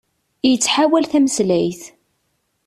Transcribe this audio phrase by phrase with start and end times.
[0.49, 1.81] Yettḥawal tameslayt.